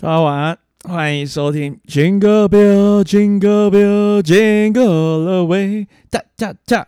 [0.00, 6.86] 大家晚安，欢迎收听 Jingle Bell Jingle Bell Jingle All the Way，哒哒哒。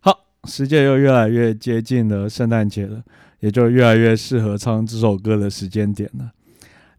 [0.00, 3.02] 好，时间又越来越接近了圣诞节了，
[3.40, 6.32] 也就越来越适合唱这首歌的时间点了。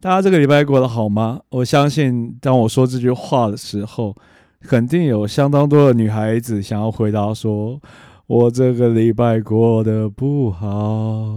[0.02, 1.42] 大家这个礼拜过得好吗？
[1.50, 4.16] 我相信，当我说这句话的时候，
[4.62, 7.80] 肯定有相当多的女孩子想要回答说
[8.26, 11.36] ：“我这个礼拜过得不好。”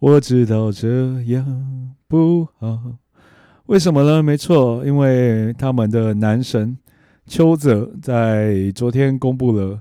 [0.00, 2.80] 我知道这样不好，
[3.66, 4.22] 为什么呢？
[4.22, 6.76] 没错，因为他们的男神
[7.26, 9.80] 邱泽在昨天公布了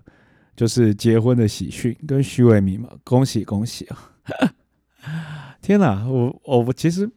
[0.55, 4.11] 就是结婚的喜讯，跟徐伟明嘛，恭喜恭喜啊！
[5.61, 7.07] 天哪，我我其实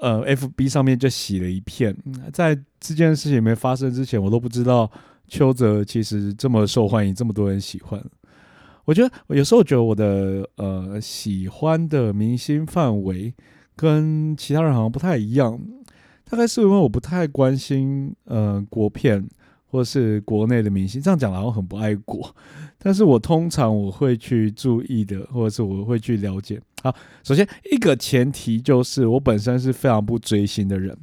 [0.00, 1.96] 呃，FB 上面就洗了一片，
[2.32, 4.90] 在这件事情没发生之前，我都不知道
[5.28, 8.02] 邱泽其实这么受欢迎，这么多人喜欢。
[8.84, 13.32] 我觉得有时候觉得我的呃喜欢的明星范围
[13.76, 15.60] 跟其他人好像不太一样，
[16.28, 19.26] 大概是因为我不太关心呃国片
[19.66, 22.34] 或是国内的明星，这样讲好像很不爱国，
[22.78, 26.60] 但是我通常我会去注意的，或者是我会去了解。
[26.82, 30.96] 好，首先一个前提就是我本身是非常不追星的人。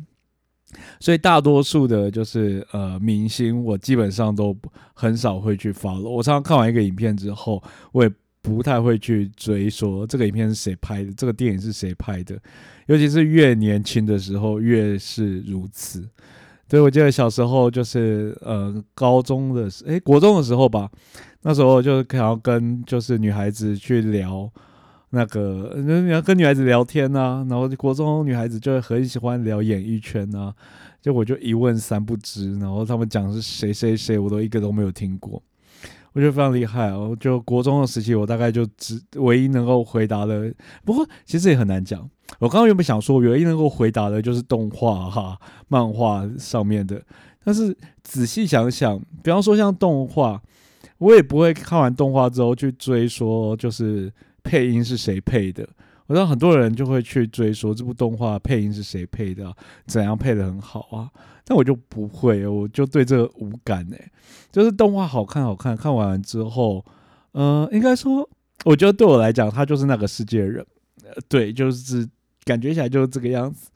[1.00, 4.56] 所以大多数的，就是呃明星，我基本上都
[4.94, 6.08] 很少会去 follow。
[6.08, 12.40] 我常常看完一个影片之后，我也不太会去追说这个影片是谁拍的，这个电影是谁拍的。
[12.88, 16.08] 尤其是越年轻的时候，越是如此。
[16.68, 20.90] 对我记得小时候就是呃高中的时诶国中的时候吧，
[21.42, 24.52] 那时候就是想要跟就是女孩子去聊。
[25.12, 30.54] 那个，你要跟女孩子聊天呐，然后国中女孩子就会很喜欢聊演艺圈呐，
[31.02, 35.42] 就我就一问三不知，然后他们讲是谁谁谁，我都一个都没有听过，
[36.20, 37.16] 我觉得非常厉害哦。
[37.18, 40.54] 就国中的时期，我大概就只唯一能够回答的，
[40.84, 42.02] 不过其实也很难讲。
[42.40, 47.02] 我刚刚原本想说，唯一能够回答的就是动画哈、漫画上面的，
[47.44, 50.42] 但是仔细想想，比方说像动画，
[50.98, 54.12] 我也不会看完动画之后去追说就是。
[54.42, 55.68] 配音是谁配的？
[56.10, 59.56] 我知道很多人就会去追说这部动画配音是谁配的，
[59.86, 61.08] 怎样配的很好啊？
[61.46, 64.12] 但我就不会，我就对这个无感哎。
[64.52, 66.84] 就是动画好看，好看，看完之后，
[67.34, 68.28] 嗯，应该说，
[68.66, 70.66] 我觉得对我来讲，他就是那个世界人，
[71.28, 72.10] 对，就是
[72.44, 73.70] 感觉起来就是这个样子。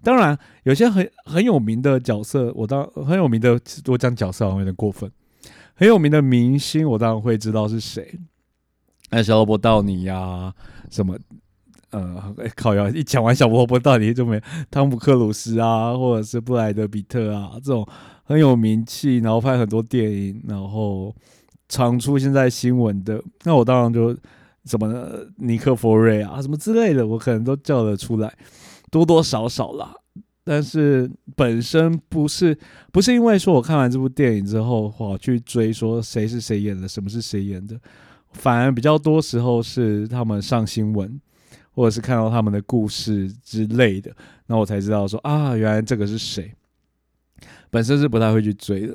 [0.00, 5.10] 当然，有些很很有名的角色，我当很有名的，我讲角色好像有点过分。
[5.74, 8.20] 很有名的明星，我当然会知道是谁。
[9.10, 10.54] 那小萝卜道尼呀，
[10.88, 11.18] 什么
[11.90, 12.88] 呃，靠呀！
[12.94, 14.40] 一讲完小萝卜到底就没
[14.70, 17.86] 汤姆克鲁斯啊，或者是布莱德比特啊，这种
[18.24, 21.14] 很有名气，然后拍很多电影，然后
[21.68, 23.22] 常出现在新闻的。
[23.44, 24.16] 那我当然就
[24.64, 24.92] 什么
[25.36, 28.32] 尼克弗瑞啊，什么之类的，我可能都叫得出来，
[28.90, 29.92] 多多少少啦。
[30.44, 32.56] 但是本身不是
[32.92, 37.78] 不是因为说我看完这部电影之后，我去追说谁是谁演的，什么是谁演的。
[38.32, 41.20] 反而比较多时候是他们上新闻，
[41.80, 44.14] 或者是看到他们的故事之类的，
[44.48, 46.52] 那我才知道说啊，原来这个是谁。
[47.70, 48.94] 本身是不太会去追的，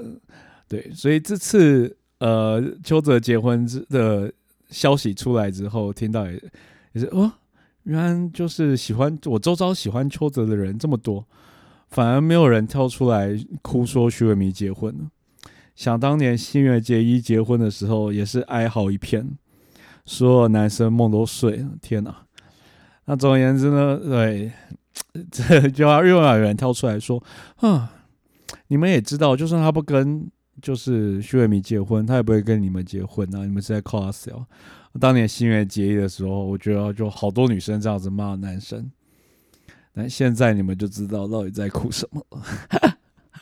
[0.68, 4.32] 对，所以这次呃邱泽结婚之的
[4.70, 6.34] 消息出来之后，听到也
[6.94, 7.32] 也是哦，
[7.86, 11.26] 原来就是喜欢我周遭喜欢邱泽的人这么多，
[11.88, 15.10] 反而没有人跳出来哭说徐伟明结婚了。
[15.74, 19.28] 想当年新垣结衣结婚的时候，也是哀嚎一片，
[20.06, 21.72] 所有男生梦都碎了。
[21.82, 22.25] 天哪！
[23.06, 24.52] 那总而言之呢，对，
[25.32, 27.24] 这就要又要有人跳出来说
[27.58, 27.92] ：“啊，
[28.68, 30.30] 你们也知道，就算他不跟
[30.62, 33.46] 就是徐伟明结婚，他也不会跟你们结婚啊！
[33.46, 34.46] 你们是在 cos 哦。”
[35.00, 38.90] 当年新月结义的时候，我觉得就好多女生这样子骂男生，
[39.94, 42.98] 但现在你们就知道到底在哭什么了。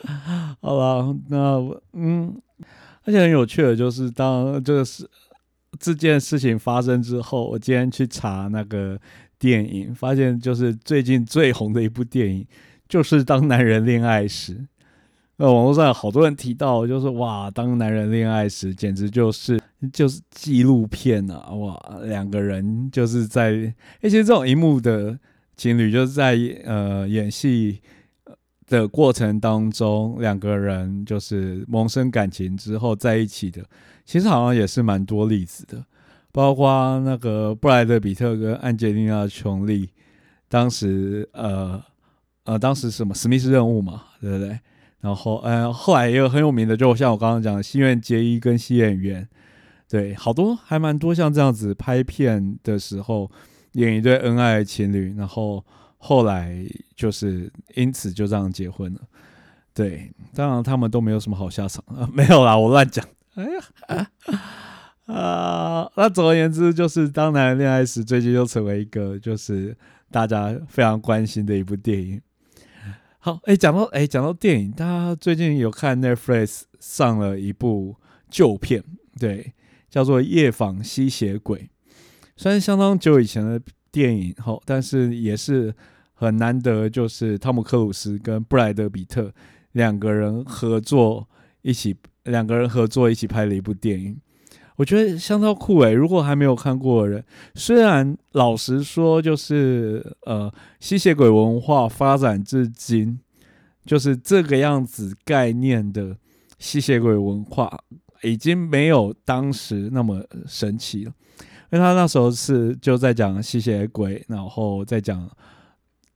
[0.60, 2.36] 好了，那嗯，
[3.04, 5.08] 而且很有趣的就是，当这个事
[5.78, 9.00] 这件事情发生之后，我今天去查那个
[9.44, 12.46] 电影，发现就是最近最红的一部电影，
[12.88, 14.54] 就是《当男人恋爱时》。
[15.36, 19.60] 那网络上有好多人提到，就是哇，《当男人恋爱时》简直就是
[19.92, 21.50] 就是纪录片啊！
[21.50, 23.50] 哇，两个人就是在，
[24.00, 25.18] 而且这种一幕的
[25.58, 27.80] 情侣就是在呃演戏。
[28.66, 33.62] 的过程当中，两个人就是萌生感情之后在一起的，
[34.06, 35.84] 其实好像也是蛮多例子的，
[36.34, 39.88] 包括那个布莱德比特跟安吉丽娜琼丽，
[40.48, 41.80] 当时呃
[42.42, 44.58] 呃当时什么史密斯任务嘛，对不对？
[44.98, 49.28] 然后呃后来也有很有名的，就像我刚刚讲的，新垣结衣跟新演员，
[49.88, 53.30] 对，好多还蛮多像这样子拍片的时候
[53.74, 55.64] 演一对恩爱情侣，然后。
[56.06, 56.62] 后来
[56.94, 59.00] 就是因此就这样结婚了。
[59.72, 63.02] 对，当然他们都没有什么好下场啊， 没有啦，我乱讲。
[63.36, 64.10] 哎呀，啊，
[65.06, 69.76] 啊那总而言之，就是《当男人恋爱时》最近又成为一个就是
[70.10, 72.20] 大家非常关心的一部电影。
[73.18, 77.96] 好，哎，讲到哎，讲到电影，大家最近有看 Netflix 上了一部
[78.30, 78.82] 旧片，
[79.20, 79.52] 对，
[79.90, 81.58] 叫做《夜访吸血鬼》，
[82.36, 83.60] 虽然相当久以前的
[83.90, 85.74] 电影，好，但是也是
[86.14, 89.30] 很难得，就是汤姆克鲁斯跟布莱德比特
[89.72, 91.28] 两个人合作
[91.60, 91.94] 一起。
[92.24, 94.18] 两个人合作一起拍了一部电影，
[94.76, 95.92] 我觉得相当酷诶。
[95.92, 97.24] 如果还没有看过的人，
[97.54, 103.18] 虽然老实说，就是呃，吸血鬼文化发展至今，
[103.84, 106.16] 就是这个样子概念的
[106.58, 107.78] 吸血鬼文化，
[108.22, 111.12] 已经没有当时那么神奇了。
[111.70, 115.28] 因为他那时候是就在讲吸血鬼，然后再讲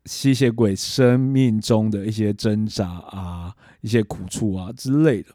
[0.05, 5.31] 吸血鬼生命中的一些挣扎啊、一些苦处啊之类的。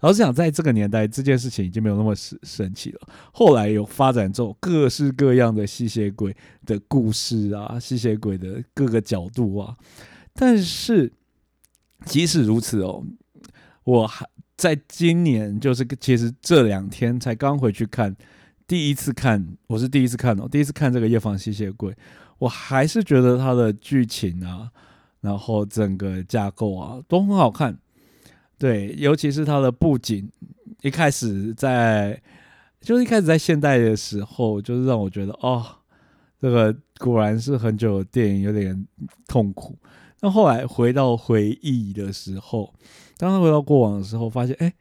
[0.00, 3.00] 老实讲，在这个年代，这件事情已经没有那么神神奇了。
[3.32, 9.76] 后来有发展这种各式各样的吸血鬼的故事啊，吸血鬼的各个角度啊。
[10.34, 11.10] 但是
[12.04, 13.02] 即使如此哦，
[13.84, 14.26] 我还
[14.56, 18.14] 在今年，就是其实这两天才刚回去看，
[18.66, 21.96] 第一次看，我是第一次看哦，第一次看这个夜访吸血鬼，
[22.38, 24.70] 我还是觉得它的剧情啊，
[25.22, 27.78] 然后整个架构啊都很好看。
[28.58, 30.30] 对，尤其是它的布景，
[30.80, 32.18] 一开始在，
[32.80, 35.62] 就是一开始在现代的时候，就是让我觉得，哦，
[36.40, 38.86] 这个果然是很久的电影，有点
[39.28, 39.76] 痛苦。
[40.20, 42.72] 那后来回到回忆的时候，
[43.18, 44.72] 当他回到过往的时候，发现，哎，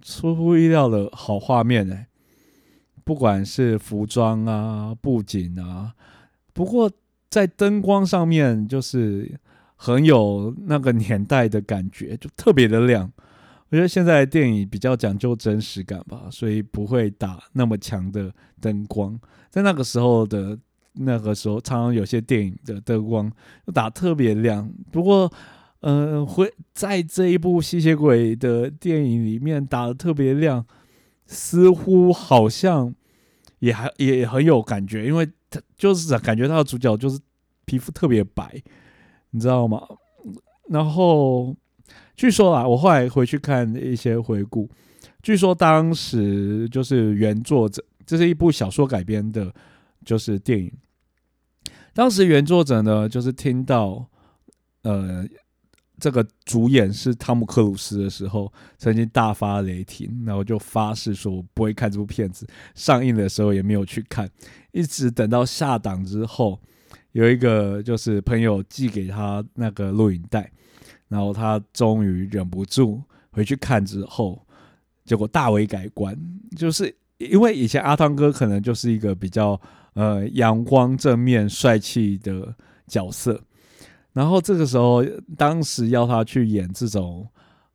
[0.00, 2.08] 出乎意料的好画面，哎，
[3.04, 5.94] 不管是服装啊、布景啊，
[6.54, 6.90] 不过
[7.28, 9.38] 在灯光上面，就是。
[9.84, 13.12] 很有那个年代的感觉，就特别的亮。
[13.68, 19.18] 我觉得现在电影比较讲究真实感吧，所以不会打那么强的灯光。
[19.50, 20.56] 在那个时候的
[20.92, 23.28] 那个时候，常常有些电影的灯光
[23.74, 24.72] 打特别亮。
[24.92, 25.28] 不过，
[25.80, 30.64] 嗯，会在这一部吸血鬼的电影里面打的特别亮，
[31.26, 32.94] 似乎好像
[33.58, 37.18] 也还也很有感觉，因为他就是感觉他的主角就是
[37.64, 38.62] 皮肤特别白。
[39.32, 39.82] 你知道吗？
[40.68, 41.54] 然后
[42.14, 44.70] 据说啊，我后来回去看一些回顾，
[45.22, 49.52] 据说当时就是原作者，这是一部小说改编的，
[50.04, 50.70] 就是电影。
[51.92, 54.06] 当时原作者呢，就是听到
[54.82, 55.26] 呃
[55.98, 62.46] 这个主演是汤姆克鲁斯的时候，曾经大发雷霆，然后就发誓说我不会看这部片子。
[62.74, 64.30] 上映的时候也没有去看，
[64.70, 66.60] 一直等到下档之后。
[67.12, 70.50] 有一个就是朋友寄给他那个录影带，
[71.08, 74.44] 然后他终于忍不住回去看之后，
[75.04, 76.18] 结果大为改观。
[76.56, 79.60] 就是因为以前阿汤哥可能就是一个比较
[79.94, 82.54] 呃阳光正面帅气的
[82.86, 83.40] 角色，
[84.12, 85.04] 然后这个时候
[85.36, 87.28] 当时要他去演这种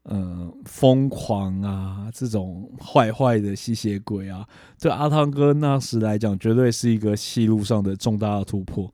[0.03, 4.47] 呃疯狂啊这种坏坏的吸血鬼啊，
[4.79, 8.91] 对阿汤哥那时来讲绝对是一个戏路上的重大的突破。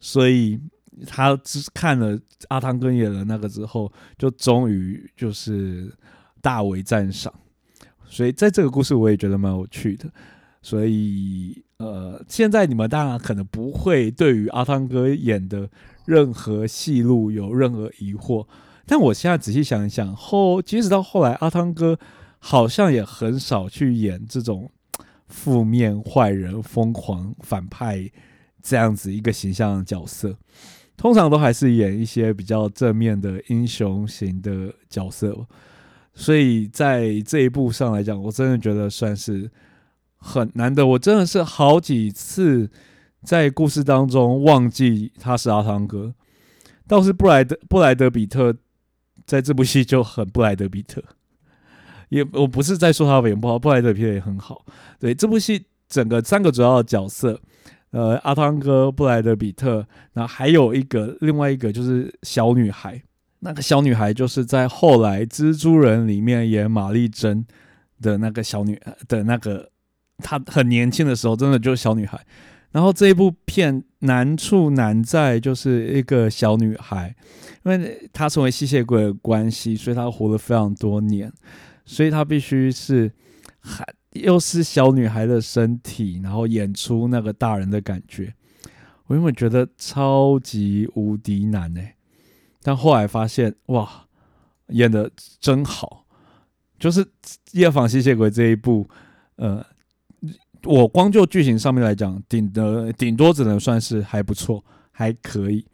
[0.00, 0.60] 所以
[1.06, 2.18] 他只看了
[2.48, 5.92] 阿汤哥演的那个之后，就终于就是
[6.40, 7.32] 大为赞赏。
[8.06, 10.10] 所以在这个故事我也觉得蛮有趣的。
[10.60, 15.68] 所以呃，现在你们当然可能不会对于阿汤哥演的
[16.04, 18.46] 任何戏路有任何疑惑，
[18.86, 21.98] 但我现在仔细想一想，后即使到后来，阿汤哥
[22.38, 24.70] 好像也很少去演这种
[25.28, 28.10] 负面坏人、疯狂反派。
[28.68, 30.36] 这样子一个形象的角色，
[30.94, 35.46] 通常都还是演一些比较正面的英雄型的角色，
[36.12, 39.50] 所以在这一部上来讲，我真的觉得算是
[40.18, 40.86] 很难得。
[40.86, 42.70] 我真的是好几次
[43.22, 46.12] 在故事当中忘记他是阿汤哥，
[46.86, 48.54] 倒是布莱德布莱德比特
[49.24, 51.02] 在这部戏就很布莱德比特，
[52.10, 54.66] 也我不是在说他演不好，布莱德比特也很好。
[55.00, 57.40] 对这部戏整个三个主要的角色。
[57.90, 63.02] 呃，阿汤哥、布莱德比特，然后还有一个另外一个就是小女孩，
[63.38, 67.46] 那个小女孩就是在后来蜘蛛人里面演玛丽珍
[68.02, 68.78] 的那个小女
[69.08, 69.70] 的那个，
[70.18, 72.20] 她很年轻的时候真的就是小女孩。
[72.72, 77.16] 然后这一部片难处难在就是一个小女孩，
[77.64, 81.32] 因为她成为吸血鬼的关系，所以她活了非常多年，
[81.86, 83.10] 所以她必须是
[83.60, 83.82] 还。
[84.12, 88.34] 又是小女孩的身体，然后演出那个大人的感觉，
[89.06, 91.94] 我原本觉得超级无敌难哎，
[92.62, 94.06] 但后来发现哇，
[94.68, 95.10] 演的
[95.40, 96.06] 真好。
[96.78, 97.04] 就是
[97.52, 98.88] 《夜访吸血鬼》这一部，
[99.34, 99.64] 呃，
[100.62, 105.66] 我光就剧情上面来讲，顶的顶多只能算是还不错，还可以。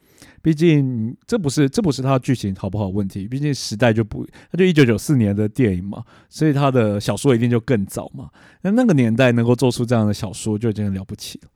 [0.45, 8.29] 毕竟这不是这不是他剧情好不好问题，毕竟时代就不，他就一九九四年的电影嘛，所以他的小说一定就更早嘛。
[8.61, 11.49] 那那个年代能够做出这样的小说就已经很了不起了。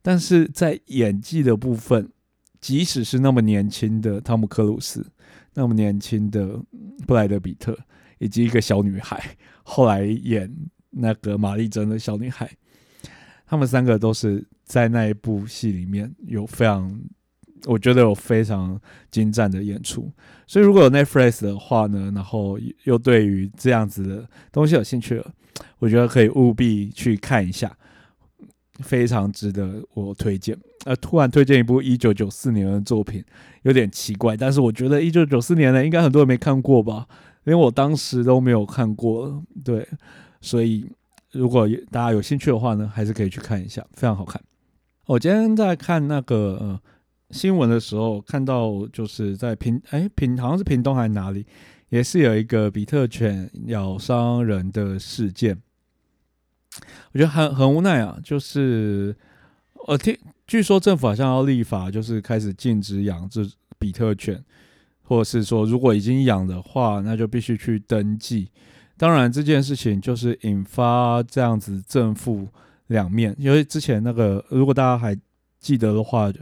[0.00, 2.10] 但是在演技的部分，
[2.58, 5.06] 即使是那么年轻的汤姆克鲁斯，
[5.52, 6.58] 那么年轻的
[7.06, 7.76] 布莱德比特。
[8.18, 9.20] 以及一个小女孩，
[9.64, 10.48] 后来演
[10.90, 12.48] 那个玛丽珍的小女孩，
[13.44, 16.88] 他们三个都是在那一部戏里面有非常，
[17.66, 20.10] 我觉得有非常精湛的演出。
[20.46, 25.32] 所以如果有 Netflix 的话呢，然后又对于这样子的东西有兴趣了，
[25.78, 27.74] 我觉得可以务必去看一下，
[28.80, 30.56] 非常值得我推荐。
[30.84, 33.24] 呃，突然推荐一部一九九四年的作品，
[33.62, 37.06] 有点奇怪，但是我觉得一九九四年的应该很多人没看过吧。
[37.44, 39.84] 因为我当时都没有看过，对，
[40.40, 40.88] 所以
[41.32, 44.40] 如果大家有兴趣的话呢，还是可以去看一下，非常好看。
[45.06, 46.80] 我今天在看那个呃
[47.32, 51.44] 新闻的时候，看到就是在平哎平好像是屏东还是哪里，
[51.88, 55.60] 也是有一个比特犬咬伤人的事件。
[57.12, 59.16] 我觉得很很无奈啊，就是
[59.88, 63.40] 呃听据说政府好像要立法，就是开始禁止养这
[63.78, 64.44] 比特犬。
[65.04, 68.48] 或者是说，如果已经养的话，那就必须去登记。
[68.96, 72.48] 当然，这件事情就是引发这样子正负
[72.86, 73.34] 两面。
[73.36, 75.14] 因为之前那个，如果大家还
[75.58, 76.32] 记得的话，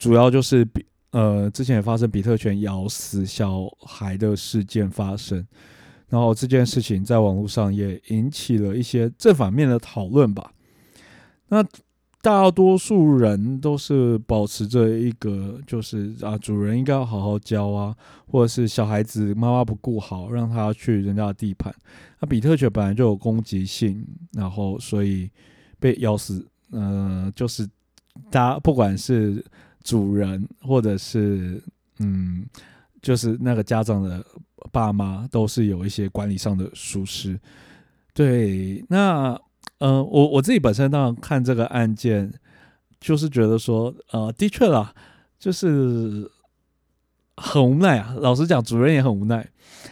[0.00, 5.46] 主要就是比呃，之前也发生比特犬咬死小孩的事件发生，
[6.08, 10.52] 然后这件事情在网络上也引起了一些正反面的讨论吧。
[11.46, 11.64] 那。
[12.22, 21.74] 大多数人都是保持着一个，就是啊，主人应该要好好教啊，或者是小孩子妈妈不顾好，让他去人家的地盘。
[22.18, 25.30] 那比特犬本来就有攻击性，然后所以
[25.78, 27.66] 被咬死，呃，就是
[28.30, 29.42] 大家不管是
[29.82, 31.62] 主人或者是
[31.98, 32.44] 嗯，
[33.02, 34.24] 就是那个家长的
[34.72, 37.38] 爸妈，都是有一些管理上的疏失。
[38.14, 39.40] 对，那。
[39.82, 42.30] 嗯，我我自己本身当然看这个案件，
[43.00, 44.94] 就是觉得说，呃，的确啦，
[45.38, 46.30] 就是
[47.40, 48.14] 很无奈啊。
[48.18, 49.46] 老实讲，主人也很无奈，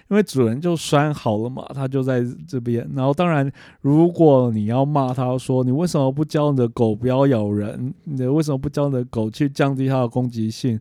[0.08, 2.88] 因为主人就拴好了嘛，他就在这边。
[2.94, 3.50] 然后，当然，
[3.80, 7.94] 如果你要骂他说，你为什么不教你的狗不要咬人？
[8.04, 10.78] 你为什么不教你的狗去降低它的攻击性？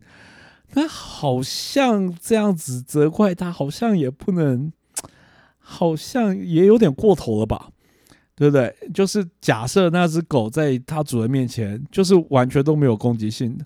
[0.74, 4.70] 那好像这样子责怪他，好像也不能，
[5.58, 7.70] 好像也有点过头了吧。
[8.36, 8.72] 对不对？
[8.94, 13.64] 就是假设那只狗在它主人面前，就是完全都没有攻击性的，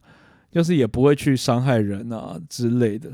[0.53, 3.11] 就是也不会去伤害人啊之类的。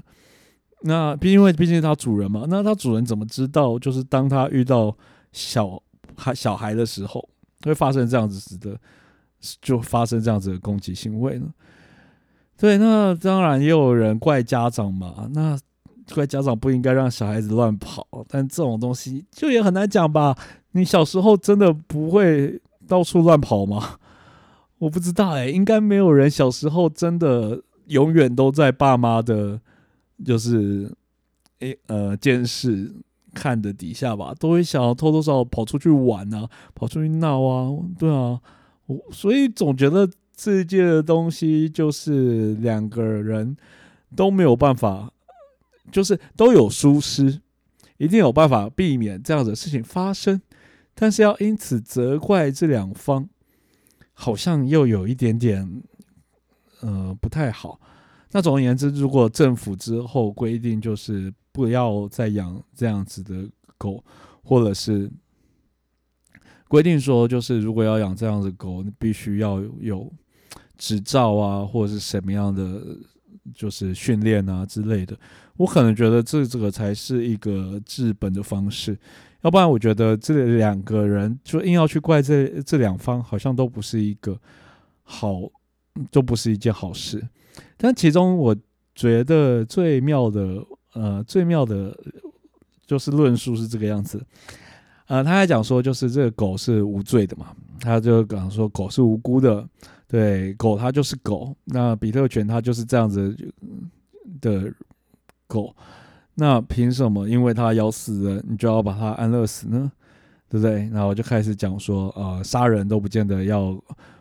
[0.83, 3.79] 那毕因为毕竟是它主人嘛，那它主人怎么知道？
[3.79, 4.95] 就是当他遇到
[5.33, 5.83] 小
[6.17, 7.27] 孩小孩的时候，
[7.65, 8.79] 会发生这样子的，
[9.63, 11.47] 就发生这样子的攻击行为呢？
[12.57, 15.29] 对，那当然也有人怪家长嘛。
[15.33, 15.59] 那
[16.15, 20.37] 怪家长不应该让小孩子乱跑，但这种东西就也很难讲吧。
[20.73, 23.99] 你小时候真的不会到处乱跑吗？
[24.79, 29.61] 我不知道哎，应该没有人小时候真的永远都在爸妈的，
[30.25, 30.93] 就是
[31.59, 32.93] 诶呃监视
[33.35, 38.41] 看的底下吧，都会想要偷偷少跑出去玩啊，跑出去闹啊，对啊，
[38.87, 43.57] 我所以总觉得这件的东西就是两个人
[44.15, 45.13] 都没有办法，
[45.91, 47.41] 就是都有疏失，
[47.97, 50.41] 一定有办法避免这样的事情发生。
[50.95, 53.29] 但是要因此责怪这两方，
[54.21, 55.65] 好像又有一点点，
[56.81, 57.81] 呃，不太好。
[58.33, 63.49] 那总而言之，如果政府之后规定就是不要再养这样子的
[63.79, 64.03] 狗，
[64.43, 65.09] 或者是
[66.67, 70.13] 规定说，就是如果要养这样子狗，你必须要有
[70.77, 72.83] 执照啊，或者是什么样的，
[73.55, 75.17] 就是训练啊之类的，
[75.57, 78.99] 我可能觉得这这个才是一个治本的方式。
[79.43, 84.37] 要不然，我觉得这两个人就硬要去怪这这两方，好像都不是一个
[85.05, 85.41] 好，
[86.11, 87.23] 都不是一件好事。
[87.77, 88.57] 但其中我
[88.95, 90.65] 觉得最妙的，
[90.95, 91.97] 呃，最妙的，
[92.85, 94.21] 就是论述是这个样子。
[95.07, 99.67] 呃，他还讲说，就是这个狗是无罪的嘛，他就讲说狗是无辜的，
[100.09, 103.35] 对，狗它就是狗，那比特犬它就是这样子
[104.41, 104.73] 的
[105.47, 105.75] 狗。
[106.41, 107.29] 那凭什么？
[107.29, 109.91] 因为他咬死人，你就要把他安乐死呢？
[110.49, 110.89] 对不对？
[110.93, 113.77] 然后就开始讲说，呃，杀人都不见得要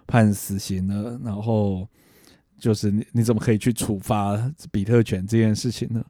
[0.08, 1.20] 判死刑呢。
[1.24, 1.88] 然后
[2.58, 4.36] 就是你你怎么可以去处罚
[4.72, 6.04] 比特犬这件事情呢？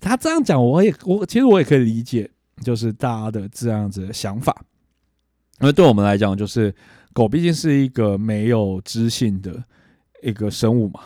[0.00, 2.30] 他这样讲，我也我其实我也可以理解，
[2.62, 4.56] 就是大家的这样子的想法。
[5.60, 6.72] 因为对我们来讲，就是
[7.12, 9.60] 狗毕竟是一个没有知性的
[10.22, 11.00] 一个生物嘛。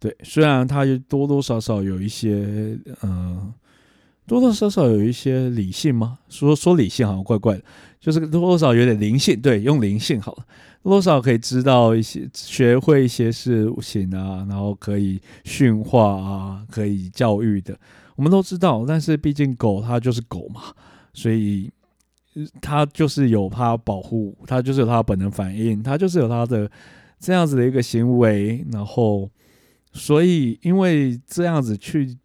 [0.00, 3.52] 对，虽然它多多少少有一些，嗯，
[4.26, 6.18] 多多少少有一些理性嘛。
[6.28, 7.62] 说说理性好像怪怪的，
[8.00, 9.40] 就是多多少有点灵性。
[9.40, 10.46] 对，用灵性好了，
[10.82, 17.78] 多少可以知道一些，学会一些事情啊，然后可以驯化啊，可以教育的，
[18.16, 18.84] 我们都知道。
[18.88, 20.62] 但是毕竟狗它就是狗嘛，
[21.12, 21.70] 所以。
[22.60, 26.70] 它就是有它保护，它就是有它本能反应，它就是有它的
[27.18, 29.28] 这样子的一个行为，然后，
[29.92, 32.16] 所以因为这样子去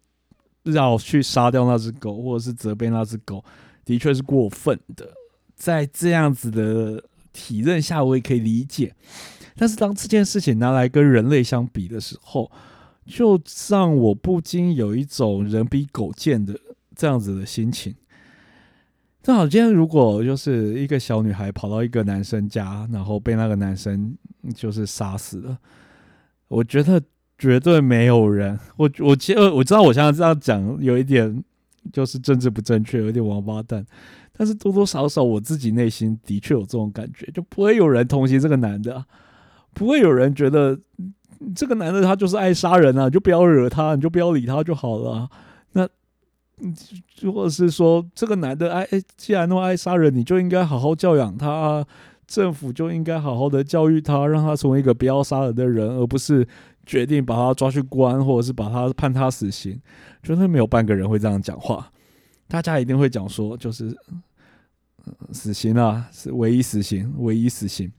[0.64, 3.44] 要去杀掉那只狗，或者是责备那只狗，
[3.84, 5.08] 的确是过分的。
[5.54, 8.94] 在这样子的体认下，我也可以理解。
[9.56, 12.50] 但是当这件事情拿来跟人类相比的时候，
[13.06, 16.58] 就让我不禁有一种人比狗贱的
[16.94, 17.94] 这样子的心情。
[19.22, 24.14] 正好今天，如果就是一个小女孩跑到一个男生家，然后被那个男生
[24.54, 25.58] 就是杀死了，
[26.48, 27.02] 我觉得
[27.38, 28.58] 绝对没有人。
[28.76, 31.42] 我我其实我知道我现在这样讲有一点
[31.92, 33.84] 就是政治不正确，有点王八蛋。
[34.36, 39.04] 但是多多少少我自己内心的确有这种感觉，就不会有人同情这个男的，
[39.72, 40.78] 不会有人觉得
[41.54, 45.28] 这个男的他就是爱杀人啊，就不要惹他，你就不要理他就好了。
[45.72, 45.88] 那。
[46.58, 46.74] 嗯，
[47.34, 51.86] 或者是说这个男的爱，既然那么爱杀人，你就应该好好教养他，
[52.26, 56.48] 政府就应该好好的教育他，让他成为一个不要杀人的人，而不是
[56.86, 59.78] 决定把他抓去关，或者是把他判他死刑。
[60.22, 61.92] 绝对没有半个人会这样讲话，
[62.48, 63.94] 大家一定会讲说，就是
[65.32, 67.92] 死刑啊，是唯一死刑，唯一死刑。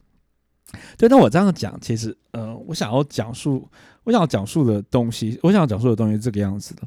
[0.97, 3.65] 对，那我这样讲，其实，呃，我想要讲述，
[4.03, 6.81] 我想要讲述的东西，我想要讲述的东西是这个样子的。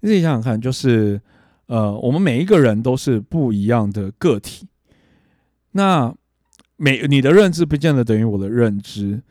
[0.00, 1.20] 你自己想想看，就是，
[1.66, 4.66] 呃，我们每一个人都是不一样的个体。
[5.72, 6.14] 那
[6.76, 9.22] 每你的认知不见得等于我的认知。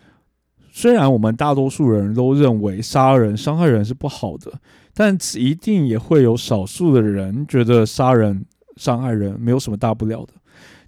[0.78, 4.52] 虽然我们大多数人都认为杀人、伤害人是不好的，
[4.94, 10.34] 但一定也会有少数的人觉得杀人、伤害人没有什么大不了的。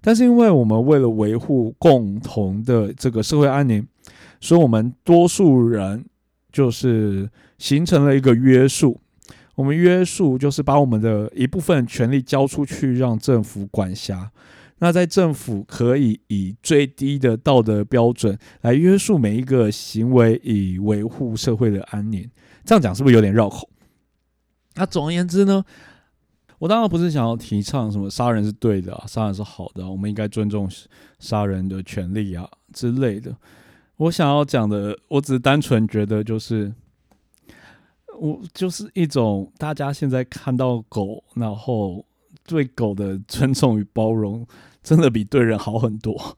[0.00, 3.84] 但是，因为我们为了维护共同的这个社会安宁，
[4.40, 6.04] 所以我们多数人
[6.52, 9.00] 就是形成了一个约束。
[9.56, 14.30] 我们约束就是把我们的一部分权利交出去，让政府管辖。
[14.80, 22.28] 那在政府可以以最低的道德标准来约束每一个行为，以维护社会的安宁。
[22.64, 23.70] 这样讲是不是有点绕口？
[24.74, 25.64] 那总而言之呢，
[26.58, 30.68] 我当然不是想要提倡什么杀人是对的，杀人是好的，我们应该尊重
[31.18, 33.36] 杀人的权利啊之类的。
[33.96, 36.72] 我想要讲的，我只是单纯觉得就是。
[38.18, 42.04] 我就是一种大家现在看到狗，然后
[42.44, 44.46] 对狗的尊重与包容，
[44.82, 46.36] 真的比对人好很多。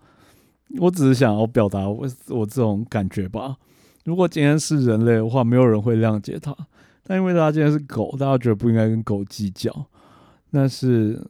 [0.78, 3.56] 我只是想要表达我我这种感觉吧。
[4.04, 6.56] 如果今天是人类的话，没有人会谅解他。
[7.04, 9.86] 但因为大家今天是狗，大家觉得不应该跟狗计较。
[10.50, 11.20] 但是，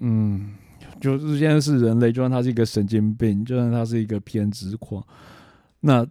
[0.00, 0.54] 嗯，
[1.00, 5.04] 就是今天是人类，就算他是一个神经病，就算他是一个偏执狂，
[5.80, 6.06] 那。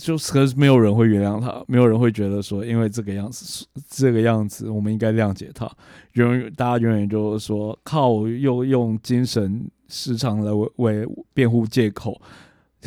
[0.00, 5.70] 就可是没有人会原谅他，没有人会觉得说，因为这个样子，这个样子，我们应该谅解他。
[6.14, 12.18] 永远，大家永远就是说，靠又用精神失常来为为辩护借口，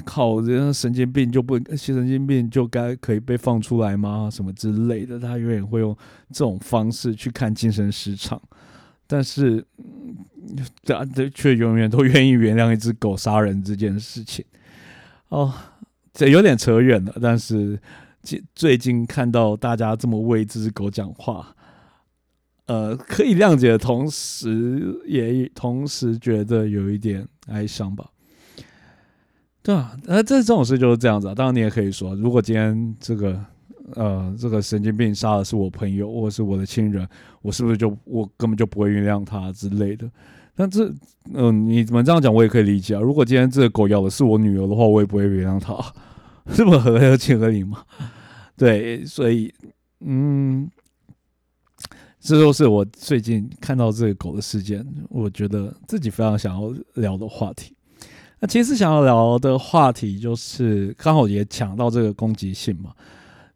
[0.03, 4.27] 靠人家神经病就不神经病就该可以被放出来吗？
[4.31, 5.95] 什么之类的，他永远会用
[6.29, 8.41] 这种方式去看精神失常，
[9.05, 9.63] 但是，
[10.83, 14.43] 大家却永远都愿意原谅一只狗杀人这件事情。
[15.29, 15.53] 哦。
[16.17, 17.79] 这有点扯远了，但是
[18.23, 21.55] 最最近看到大家这么为这只狗讲话，
[22.65, 28.09] 呃，可以谅解的同时，也同时觉得有一点哀伤吧。
[29.61, 31.35] 对啊，那这这种事就是这样子啊。
[31.35, 33.39] 当然，你也可以说，如果今天这个
[33.93, 37.07] 呃这个神经病杀的是我朋友或者是我的亲人，
[37.43, 40.09] 我是不是就我根本就不会原谅他之类的？
[40.55, 40.91] 但这，
[41.35, 42.99] 嗯，你怎么这样讲，我也可以理解啊。
[42.99, 45.75] 如果今天这个狗咬的是我女儿的话，我也不会原谅它，
[46.55, 47.83] 是不合情合理吗？
[48.55, 49.53] 对，所以，
[49.99, 50.69] 嗯，
[52.19, 57.75] 这都是我最近看到这个狗的事件，我觉得自己非常想要聊的话题。
[58.39, 62.93] 那其实想要聊的话题就是刚好也抢到这个攻击性嘛。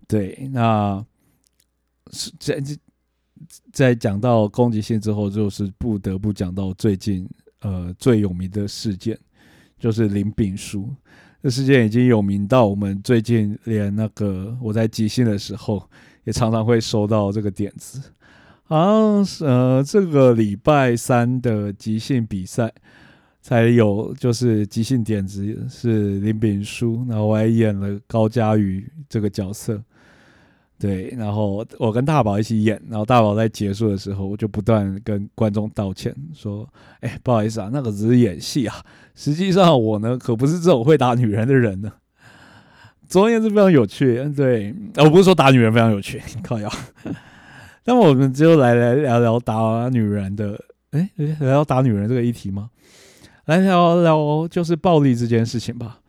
[0.08, 1.04] 对，那
[2.12, 2.75] 是这这。
[3.73, 7.27] 在讲到攻击性之后，就是不得不讲到最近
[7.62, 9.17] 呃最有名的事件，
[9.80, 10.88] 就是林炳书。
[11.41, 15.82] 这事件已经有名到我们最近连那个我在即兴的时候，
[16.23, 17.99] 也常常会收到这个点子。
[18.63, 22.71] 好像是呃，这个礼拜三的即兴比赛
[23.41, 29.82] 才有，就是即兴点子是林炳书，然后我还演了高佳瑜这个角色。
[30.82, 36.67] 对，然后我跟大宝一起演，然后大宝在结束的时候，我就不断跟观众道歉说
[37.02, 41.94] ：“哎，不好意思啊，那个只是演戏啊，实际上我呢可不是这种会打女人的人呢。”
[43.08, 44.28] 总而言之，非常有趣。
[44.36, 46.67] 对，我不是说打女人非常有趣， 靠腰。
[47.86, 50.60] 那么我们就来来聊聊打女人的，
[50.91, 52.72] 哎，聊聊打女人这个议题吗？
[53.46, 56.00] 来聊聊就是暴力这件事情吧。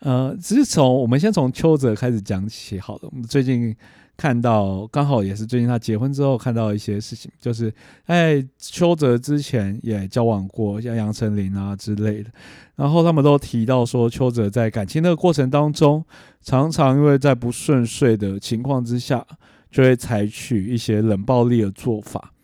[0.00, 3.02] 呃，只是从我们先从邱泽开始讲起好了。
[3.02, 3.76] 我们最近。
[4.20, 7.72] 看到刚好也是最近他结婚之后看到一些事情，就是
[8.04, 12.30] 哎邱泽之前也交往过像杨丞琳啊之类的，
[12.76, 16.04] 然后他们都提到说邱泽在感情的过程当中，
[16.42, 19.26] 常常因为在不顺遂的情况之下，
[19.70, 22.34] 就会采取一些冷暴力的做法。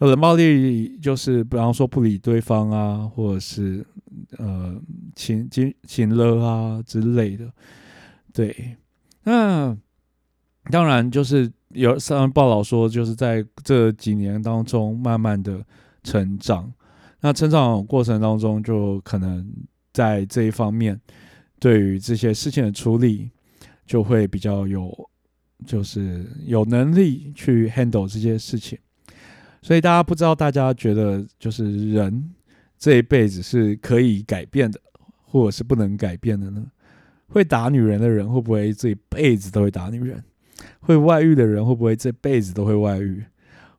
[0.00, 3.82] 冷暴力就是比方说不理对方啊，或者是
[4.36, 4.78] 呃
[5.14, 7.50] 情情情了啊之类的。
[8.30, 8.76] 对，
[9.22, 9.74] 那。
[10.70, 15.64] 当然，就是有上报道说，就是在这几年当中慢慢的
[16.02, 16.72] 成长。
[17.20, 19.50] 那成长过程当中，就可能
[19.92, 21.00] 在这一方面，
[21.58, 23.30] 对于这些事情的处理，
[23.86, 24.92] 就会比较有，
[25.66, 28.78] 就是有能力去 handle 这些事情。
[29.62, 32.30] 所以大家不知道，大家觉得就是人
[32.78, 34.80] 这一辈子是可以改变的，
[35.24, 36.64] 或者是不能改变的呢？
[37.26, 40.22] 会打女人的人，会不会这一辈子都会打女人？
[40.80, 43.22] 会外遇的人会不会这辈子都会外遇？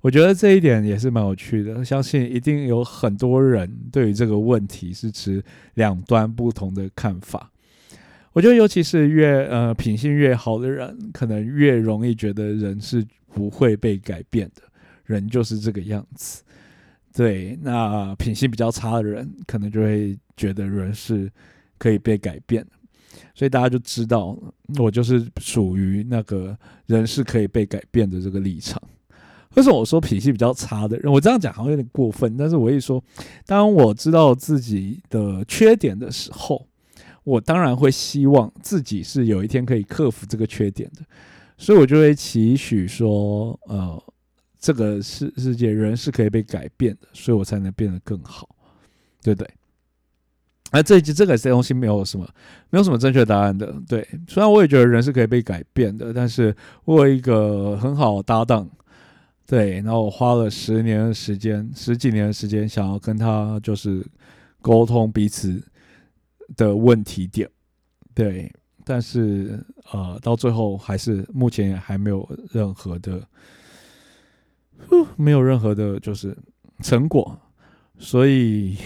[0.01, 1.83] 我觉得这一点也是蛮有趣的。
[1.83, 7.51] 相信一定有很多人对于这个问题是持两端不同的看法。
[8.31, 14.61] 我觉得，尤其是越呃品性越好的人，可能越容易觉得人是不会被改变的，
[15.05, 16.43] 人就是这个样子。
[17.11, 21.29] 对，那品性比较差的人，可能就会觉得人是
[21.77, 22.65] 可以被改变。
[23.33, 24.37] 所以大家就知道，
[24.77, 28.81] 我就是属于那个人是可以被改变的这个立场。
[29.55, 31.11] 为什么我说脾气比较差的人？
[31.11, 33.03] 我这样讲好像有点过分，但是我一说，
[33.45, 36.67] 当我知道自己的缺点的时候，
[37.23, 41.03] 我当然会希望自己是有一天可以克服这个缺点的。
[41.57, 44.01] 所以我就会期许说，呃，
[44.59, 48.47] 这个世世界人是可以被改变的，所以我才能变得更好，
[49.23, 49.49] 对不对？
[50.71, 52.27] 而这一集这个这东西没有什么，
[52.69, 53.73] 没有什么正确答案的。
[53.87, 56.55] 对，虽然我也觉得人是可以被改变的，但是
[56.85, 58.69] 我有一个很好搭档，
[59.47, 64.05] 对，然后我花了十年的时间，十几年的时间，想要跟他就是
[64.61, 65.59] 沟通彼此
[66.55, 67.49] 的问题点，
[68.13, 68.51] 对，
[68.85, 69.59] 但是
[69.91, 73.27] 呃，到最后还是目前还没有任何的，
[75.17, 76.37] 没有任何的就是
[76.83, 77.35] 成果，
[77.97, 78.77] 所以。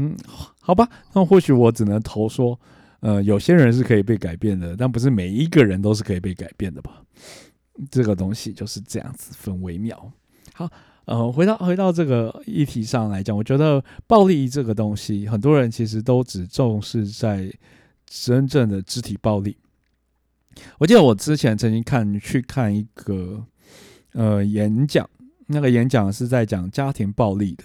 [0.00, 0.16] 嗯，
[0.60, 2.58] 好吧，那或许我只能投说，
[3.00, 7.02] 呃，有些人是可以被改变的，但不是每一个人都是可以被改变的吧？
[7.90, 10.10] 这个东西就是这样子分微妙。
[10.54, 10.66] 好，
[11.04, 17.52] 呃，回到回到这个议题上来讲，我觉得暴力这个东西，很多人其实都只重视在
[18.06, 19.58] 真正的肢体暴力。
[20.78, 23.44] 我记得我之前曾经看去看一个
[24.12, 25.06] 呃演讲，
[25.46, 27.64] 那个演讲是在讲家庭暴力的。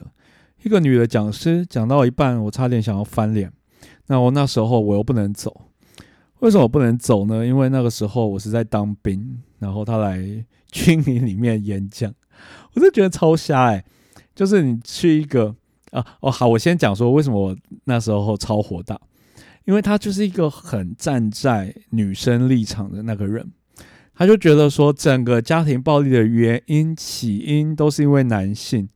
[0.66, 3.52] 一个女的讲师讲到一半，我差点想要翻脸。
[4.08, 5.62] 那我那时候我又不能走，
[6.40, 7.46] 为什么我不能走呢？
[7.46, 10.18] 因为那个时候我是在当兵，然后他来
[10.72, 12.12] 军营里面演讲，
[12.74, 13.86] 我就觉得超瞎哎！
[14.34, 15.56] 就是你去一个
[15.92, 19.00] 啊哦好，我先讲说为什么我那时候超火大，
[19.66, 23.52] 因为他就是一个很站在女生立场的那个人，
[24.16, 28.90] 他就觉得说整个家庭暴力的原因起因都是因为男性。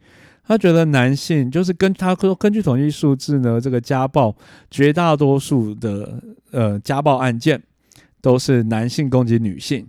[0.50, 4.36] 他觉得男性就是跟他说，根据统计数字呢，这个家暴
[4.72, 7.62] 绝大多数的呃家暴案件
[8.20, 9.86] 都是男性攻击女性，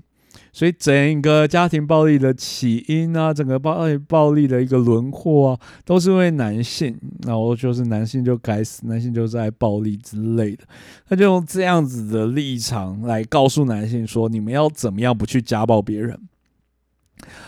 [0.53, 6.95] 所以整个家庭暴力的起因啊，整个暴暴力的一个轮廓啊，都是因为男性，
[7.27, 10.65] 然后就是男性就该死，男性就在暴力之类的，
[11.09, 16.21] 他就用这样子的立场来告诉男性说，你们要怎么样不去家暴别人。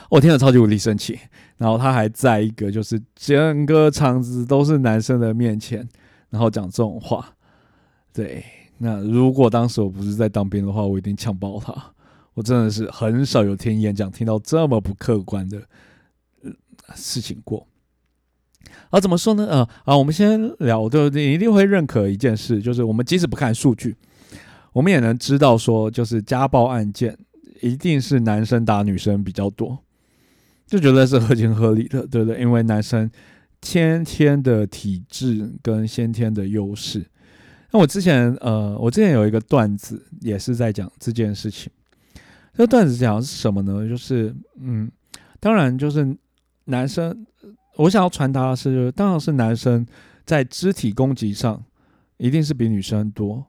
[0.09, 1.19] 我听了超级无敌生气，
[1.57, 5.89] 然后他还在一个就是整个场子都是男生的面前，
[6.31, 7.35] 然后讲这种话。
[8.13, 8.45] 对，
[8.79, 11.75] 那如果当时我不是在当兵的话，我一定呛爆他。
[12.35, 15.63] 我真的是很少有听演讲听到这么不客观的
[16.95, 17.67] 事情过。
[18.91, 19.47] 啊，怎么说呢？
[19.47, 23.97] 呃，啊，我们先聊，就你一定会认可一件事，就是我们即使不看数据，
[24.73, 27.19] 我们也能知道说，就是家暴案件
[27.63, 29.79] 一定是男生打女生比较多，
[30.67, 32.41] 就觉得是合情合理的，对不对？
[32.41, 33.09] 因为男生
[33.63, 37.07] 先天的体质跟先天的优势。
[37.71, 41.71] 那我之前，呃，我之前有一个段子也是在讲这件事情。
[42.55, 43.89] 这段子讲的是什么呢？
[43.89, 44.91] 就是，嗯，
[45.39, 46.17] 当然就是
[46.65, 47.25] 男生。
[47.77, 49.87] 我想要传达的是，当然是男生
[50.27, 51.65] 在肢体攻击上
[52.17, 53.47] 一定是比女生多。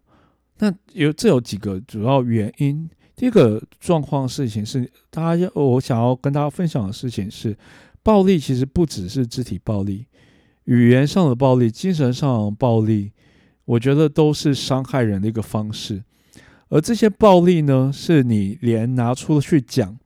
[0.59, 2.87] 那有这有几个主要原因。
[3.15, 7.57] 第一个状况事情是，大家我想要跟大家分享的事情是，
[8.01, 10.05] 暴力其实不只是肢体暴力，
[10.65, 13.11] 语言上的暴力、精神上的暴力，
[13.65, 16.03] 我觉得都是伤害人的一个方式。
[16.69, 19.97] 而这些暴力呢，是你连拿出去讲，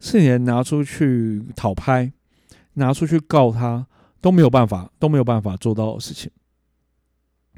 [0.00, 2.12] 是你连拿出去讨拍。
[2.74, 3.86] 拿出去告他
[4.18, 6.30] 都没有办法，都没有办法做到的事情。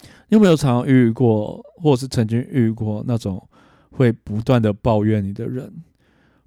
[0.03, 3.49] 你有没有常遇过，或者是曾经遇过那种
[3.97, 5.73] 会不断的抱怨你的人，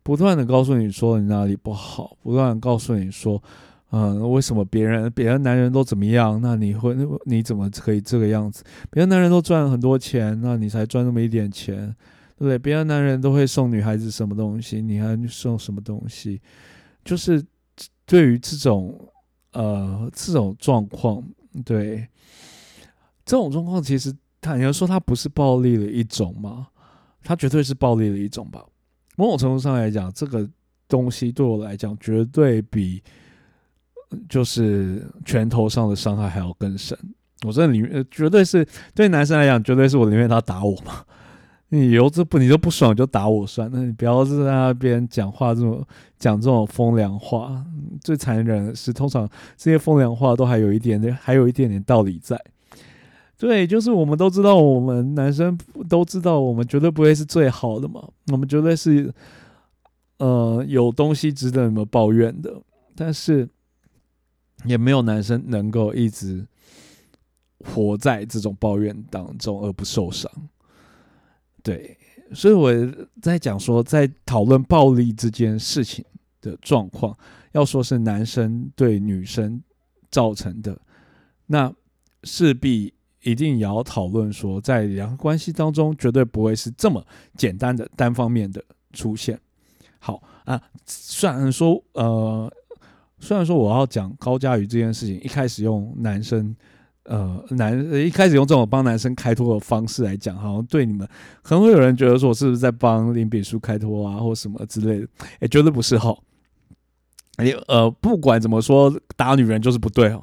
[0.04, 3.42] 不断的告诉你说你哪里不好，不断的告诉你说，
[3.92, 8.64] 嗯，为什么别人别的男人都怎么样，那你会你怎么可以这个样子？
[8.90, 11.88] 别的男人都赚很多钱，那你才赚那么一点钱，
[12.38, 12.58] 对不对？
[12.60, 16.42] 别的男人都会送女孩子什么东西，你还送什么东西？
[17.04, 17.44] 就是。
[18.10, 18.98] 对于这种
[19.52, 21.22] 呃这种状况，
[21.66, 22.08] 对
[23.26, 26.70] 这种状况，其实他你要说他不是暴力的一种吗？
[27.28, 28.63] 他绝对是暴力的一种吧。
[29.18, 30.50] 某种程度上来讲，这个
[30.88, 33.04] 东西对我来讲，绝对比
[34.30, 36.98] 就是拳头上的伤害还要更深。
[37.46, 41.04] 我这里面绝对是对男生来讲，绝对是我宁愿他打我嘛。
[41.68, 45.86] 你有这不你都不爽就打我算，那你不要在那边讲话这种
[46.18, 47.62] 讲这种风凉话。
[48.00, 52.42] 最残忍的是，通常这些风凉话都还有一点点，还有一点点道理在。
[53.38, 55.56] 对，就是我们都知道，我们男生
[55.88, 58.04] 都知道，我们绝对不会是最好的嘛。
[58.32, 59.13] 我们绝对是
[60.17, 62.60] 呃有东西值得你们抱怨的，
[62.95, 63.47] 但是
[64.65, 66.47] 也没有男生能够一直
[67.60, 70.32] 活在这种抱怨当中而不受伤。
[71.62, 71.95] 对，
[72.34, 72.71] 所以我
[73.21, 76.04] 在讲说，在讨论暴力这件事情
[76.41, 77.15] 的状况，
[77.52, 79.62] 要说是男生对女生
[80.10, 80.80] 造成的，
[81.45, 81.71] 那
[82.23, 82.93] 势必
[83.30, 88.63] 一定也要讨论说，在两个关系当中，绝对不会是这么简单的单方面的
[88.94, 89.40] 出现。
[90.00, 92.52] 好啊，虽然说呃，
[93.20, 96.56] 虽然说我要讲高佳瑜这件事情，一开始用男生。
[97.10, 97.74] 呃，男
[98.06, 101.08] 一开始用这种帮男生开脱的方式来讲，好像对你们
[101.42, 105.08] 可能会有人觉得说，我是不是在帮林炳书开脱啊，或什么之类的？
[105.40, 106.13] 哎，绝对不是哈。
[107.38, 110.22] 哎，呃，不管怎么说，打女人就是不对哦。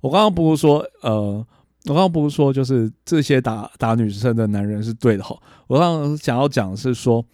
[0.00, 1.46] 我刚刚不是说，呃，
[1.88, 5.36] 我刚刚不是说，就是这些打打女生的男人是对的哈。
[5.66, 7.24] 我刚刚想要讲的是说，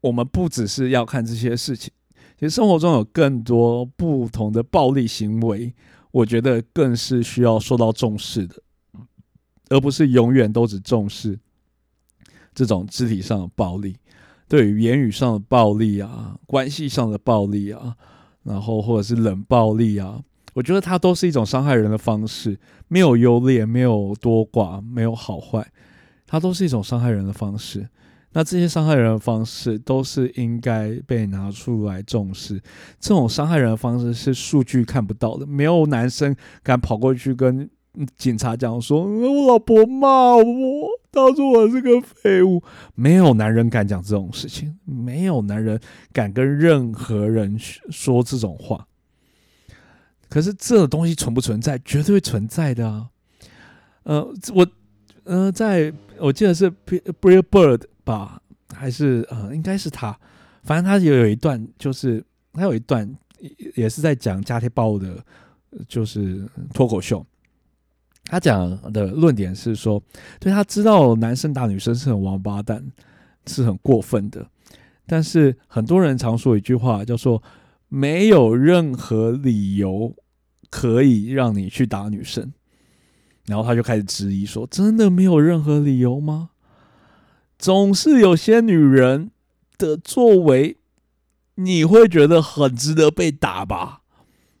[0.00, 1.92] 我们不只是要看这些事情，
[2.38, 5.74] 其实生活中有更多不同的暴力行为。
[6.12, 8.56] 我觉得更是需要受到重视的，
[9.70, 11.40] 而不是永远都只重视
[12.54, 13.96] 这种肢体上的暴力，
[14.46, 17.96] 对于言语上的暴力啊，关系上的暴力啊，
[18.42, 20.22] 然后或者是冷暴力啊，
[20.54, 25.66] 我觉得它都是一种伤害人的方式，没有优劣，没有多寡，没有好坏，
[26.26, 27.88] 它都是一种伤害人的方式。
[28.34, 32.58] 那这些伤害人的方式都是应该被拿出来重视。
[32.98, 37.68] 这种伤害人的方式是数据看不到的，没有男生敢跑过去跟
[38.16, 40.44] 警察讲说：“我老婆骂我，
[41.10, 42.62] 他说我是个废物。”
[42.96, 45.78] 没有男人敢讲这种事情，没有男人
[46.10, 48.86] 敢跟任何人说这种话。
[50.32, 51.78] 可是这个东西存不存在？
[51.84, 53.10] 绝对存在的啊！
[54.04, 54.66] 呃，我
[55.24, 57.82] 呃，在我记得是 Bill Bird。
[58.04, 58.42] 吧，
[58.74, 60.18] 还是呃，应该是他。
[60.64, 62.20] 反正他也有一段，就是
[62.52, 63.08] 他有一段
[63.76, 65.24] 也是在讲家庭暴的，
[65.86, 67.24] 就是脱口秀。
[68.24, 70.02] 他讲的论点是说，
[70.40, 72.84] 对他知道男生打女生是很王八蛋，
[73.46, 74.44] 是很过分的。
[75.06, 77.40] 但是很多人常说一句话，叫做
[77.88, 80.12] 没有任何理由
[80.72, 82.50] 可以让你去打女生。
[83.46, 86.50] 然后他就开始质疑说：“真的没有任何理由吗？”
[87.58, 89.30] 总是有些女人
[89.76, 90.78] 的作为，
[91.56, 94.00] 你会觉得很值得被打吧？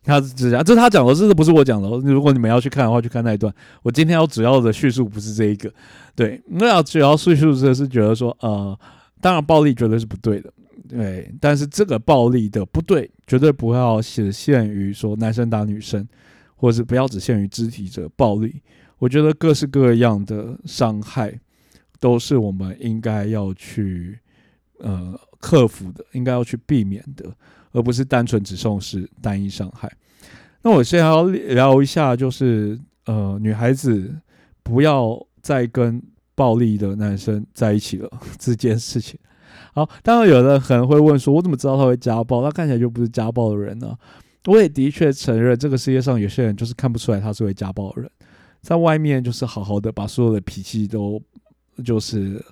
[0.04, 1.88] 他是这样，这是他讲的，这是不是我讲的？
[1.98, 3.54] 如果你们要去看的话，去看那一段。
[3.84, 5.72] 我今天要主要的叙述不是这一个，
[6.16, 8.76] 对，那主要叙述的是觉得说，呃，
[9.20, 10.52] 当然暴力绝对是不对的，
[10.94, 16.06] 对，但是这个暴力的不对，绝对不要只限于说男生打女生，
[16.54, 18.60] 或者是不要只限于肢体的暴力。
[18.98, 21.40] 我觉得各式各样的伤害
[21.98, 24.18] 都是我们应该要去
[24.80, 27.34] 呃克服的，应该要去避免的，
[27.72, 29.90] 而不是单纯只重视单一伤害。
[30.60, 34.14] 那我现在要聊一下，就是呃，女孩子
[34.62, 36.02] 不要再跟
[36.34, 39.18] 暴力的男生在一起了 这件事情。
[39.74, 42.42] 好，当然有人可能会问说，我怎么知道他会家暴？
[42.42, 43.96] 他看起来就不是家暴的人呢？
[44.46, 48.10] 我也的确承认，这个世界上有些人就是看不出来他是会家暴的人，
[48.60, 51.22] 在外面就是好好的把所有的脾气都
[51.84, 52.44] 就是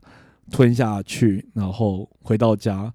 [0.51, 2.93] 吞下去，然后回到家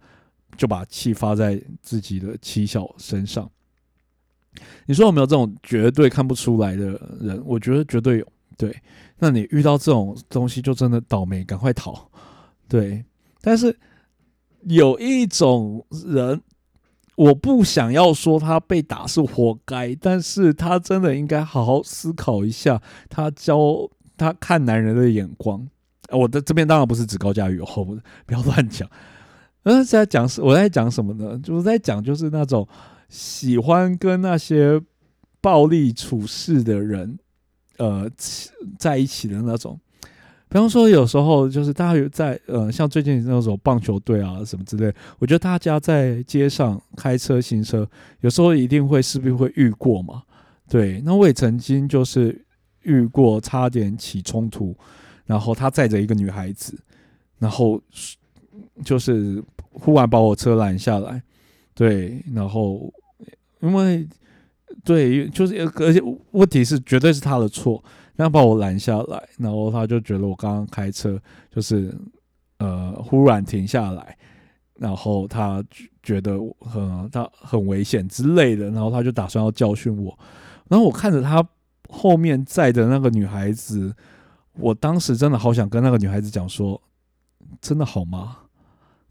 [0.57, 3.49] 就把气发在自己的妻小身上。
[4.85, 7.41] 你说有没有这种绝对看不出来的人？
[7.45, 8.27] 我觉得绝对有。
[8.57, 8.73] 对，
[9.19, 12.09] 那你遇到这种东西就真的倒霉，赶快逃。
[12.69, 13.03] 对，
[13.41, 13.77] 但是
[14.65, 16.41] 有一种人。
[17.17, 25.65] 我不想要说他被打是活该，但是他真的应该好好思考一下，他教他看男人的眼光。
[26.09, 27.65] 我的这边当然不是指高佳宇哦，
[28.25, 28.85] 不要乱讲。
[29.63, 31.39] 嗯，在讲是我在讲什么呢？
[31.41, 32.67] 就是在讲就是那种
[33.07, 34.81] 喜欢跟那些
[35.39, 37.17] 暴力处事的人，
[37.77, 38.11] 呃，
[38.77, 39.79] 在一起的那种。
[40.47, 47.85] 比方说，有时候就是大家有在呃，像最近那种棒球队啊什么之类，我觉得大家在街上开车行车，
[48.21, 50.21] 有时候一定会势必会遇过嘛。
[50.69, 52.45] 对，那我也曾经就是
[52.83, 54.75] 遇过，差点起冲突，
[55.25, 56.77] 然后他载着一个女孩子，
[57.39, 57.81] 然后
[58.83, 61.21] 就是忽然把我车拦下来，
[61.73, 62.93] 对，然后
[63.61, 64.07] 因为
[64.83, 65.99] 对，就是而且
[66.31, 67.83] 问题是绝对是他的错。
[68.15, 71.21] 然后把我拦下来，然后他就觉得我刚刚开车
[71.53, 71.93] 就是
[72.59, 74.17] 呃忽然停下来，
[74.75, 75.61] 然后他
[76.01, 80.17] 觉得很他很危险之类的，然后他就打算要教训我。
[80.69, 81.45] 然后我看着他
[81.89, 83.93] 后面载的那个女孩子，
[84.53, 86.81] 我当时真的好想跟那个女孩子讲说：
[87.59, 88.37] 真的好吗？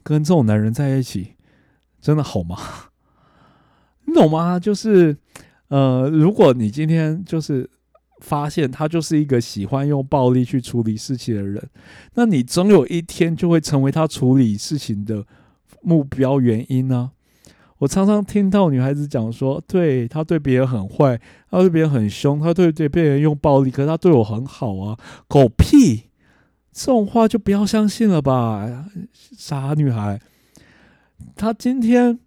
[0.02, 1.34] 跟这种男人在一起
[2.00, 2.56] 真的好吗？
[4.06, 4.58] 你懂吗？
[4.58, 5.14] 就是
[5.68, 7.68] 呃，如果你今天就是。
[8.20, 11.68] 发现他就是一个喜欢用暴力去处理事情的人，
[12.14, 15.26] 那你总有一天就会成为他处理事情的
[15.82, 17.10] 目标原因呢？
[17.78, 24.96] 我常常听到女孩子讲说，对他对别人很坏，他对别人很凶，他对对别人用暴力，可是他对我很好啊！
[25.26, 26.04] 狗屁，
[26.72, 28.86] 这种话就不要相信了吧，
[29.36, 30.20] 傻女孩。
[31.34, 32.18] 他今天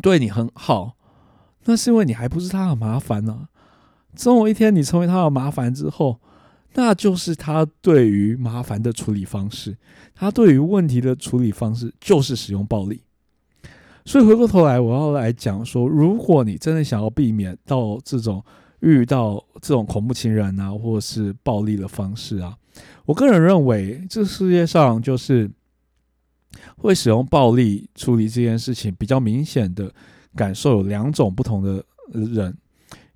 [0.00, 0.96] 对你很好，
[1.64, 3.48] 那是因为你还不是他很麻烦呢。
[4.18, 6.18] 总有一天，你成为他的麻烦之后，
[6.74, 9.78] 那就是他对于麻烦的处理方式，
[10.12, 13.00] 他对于问题的处理方式就是使用暴力。
[14.04, 18.44] 所以回过头来，我要来讲说，如果你真的想要避免到这种
[18.80, 22.56] 遇到这种恐怖情人啊，或者是暴力的方式啊，
[23.04, 25.48] 我个人认为，这世界上就是
[26.76, 29.94] 会使用暴力处理这件事情比较明显的
[30.34, 32.52] 感受有两种不同的人。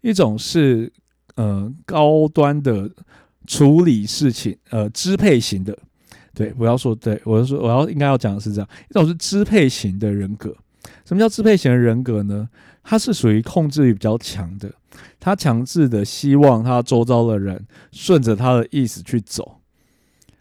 [0.03, 0.93] 一种是
[1.37, 2.91] 呃高端的
[3.47, 5.77] 处理事情，呃支配型的，
[6.35, 10.55] 对我要说，对我要说，我要应该要讲的是这样，一种是支配型的人格。
[11.05, 12.49] 什么叫支配型的人格呢？
[12.83, 14.73] 他是属于控制欲比较强的，
[15.21, 19.61] 他强制的希望他周遭的人顺着他的意思去走。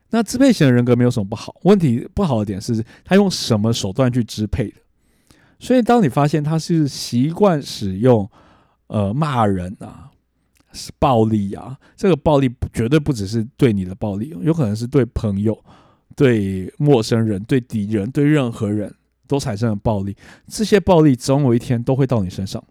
[0.10, 4.78] 那支配型的人格没有什么不好，问题不好的点是他用什么手段去支配的。
[5.60, 8.30] 所以当你发现他是习惯使用。
[8.92, 10.12] 呃，骂人啊，
[10.74, 11.80] 是暴力啊！
[11.96, 15.58] 这个暴力绝对不只是对你的暴力，有可能是对朋友、
[16.14, 18.94] 对陌生人、对敌人、对任何人
[19.28, 20.14] 都产生了暴力。
[20.46, 22.62] 这些暴力总有一天都会到你身上，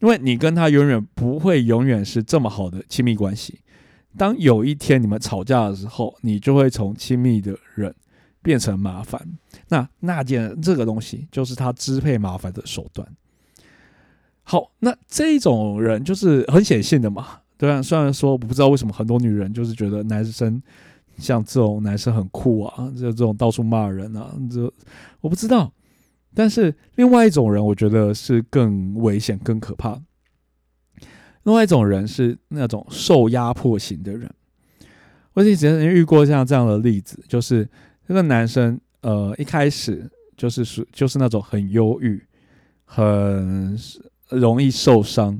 [0.00, 3.60] 因为你跟他永远不会永远是这么好的亲密关系。
[4.18, 7.94] 当有一天你们吵架的时候，你就会从亲密的人
[8.42, 9.26] 变成麻烦。
[9.68, 13.08] 那那件这个东西就是他支配麻烦的手段。
[14.48, 17.82] 好，那这种人就是很显性的嘛，对啊。
[17.82, 20.62] 虽然说我不知道为什么很多女人就是觉得男生
[21.18, 24.72] 像这种男生很酷啊，就这种到处骂人啊，这
[25.20, 25.72] 我不知道。
[26.32, 30.00] 但是另外一种人，我觉得是更危险、更可怕。
[31.42, 34.32] 另外一种人是那种受压迫型的人。
[35.32, 37.68] 我以前遇过像这样的例子，就是
[38.06, 42.24] 这个男生，呃，一开始就是属就是那种很忧郁，
[42.84, 43.76] 很。
[44.30, 45.38] 容易受伤，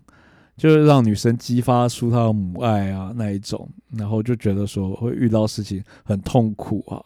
[0.56, 7.02] 就是让女生激发出她的母爱啊那一种，然后就觉得说会遇到事情很痛苦啊，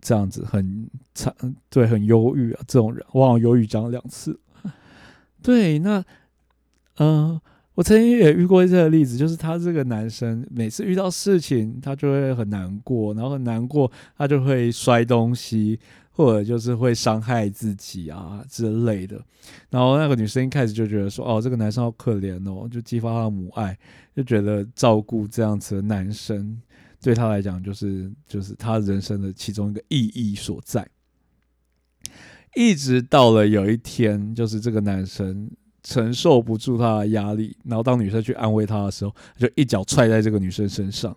[0.00, 1.34] 这样子很惨，
[1.68, 2.60] 对，很忧郁啊。
[2.66, 4.38] 这种人，我好像忧郁讲了两次。
[5.42, 6.04] 对，那
[6.98, 7.40] 嗯，
[7.74, 15.80] 我曾经也遇过这个例子，就是他这个男生每次遇到事情，他就会很难过，然后很难过，他就会摔东西，
[16.20, 19.20] 或者就是会伤害自己啊之类的。
[19.70, 23.78] 然后那个女生一开始就觉得说：“哦，这个男生好可怜哦。”就激发他的母爱，
[24.14, 26.60] 就觉得照顾这样子的男生
[27.00, 30.86] 对他来讲就是就是他人生的其中一个意义所在。
[32.54, 35.50] 一直到了有一天，就是这个男生。
[35.82, 41.16] 承受不住他的压力，然后当女生去安慰他的时候，就一脚踹在这个女生身上，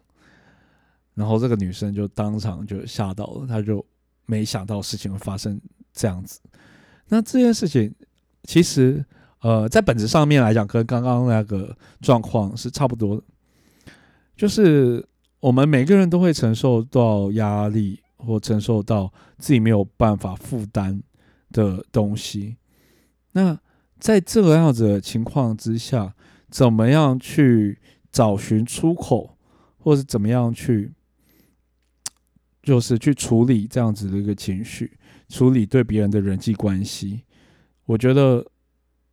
[1.15, 3.85] 然后这个女生就当场就吓到了，她就
[4.25, 5.59] 没想到事情会发生
[5.93, 6.39] 这样子。
[7.07, 7.93] 那这件事情
[8.43, 9.03] 其实
[9.41, 13.21] 呃，在本质上面来讲，跟刚刚那个状况是差不多，
[14.35, 15.05] 就是
[15.39, 21.01] 我们每个人都会承受到压力，或承受到自己没有办法负担
[21.51, 22.57] 的东西，
[23.31, 23.57] 那。
[23.99, 26.13] 在这个样子的情况之下，
[26.49, 27.79] 怎么样去
[28.11, 29.37] 找寻出口，
[29.77, 30.91] 或是怎么样去，
[32.63, 34.97] 就是去处理这样子的一个情绪，
[35.29, 37.21] 处理对别人的人际关系？
[37.85, 38.43] 我觉得